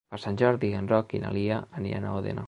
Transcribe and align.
Per 0.13 0.17
Sant 0.21 0.37
Jordi 0.41 0.71
en 0.79 0.89
Roc 0.91 1.13
i 1.17 1.21
na 1.25 1.33
Lia 1.37 1.59
aniran 1.81 2.09
a 2.09 2.15
Òdena. 2.21 2.39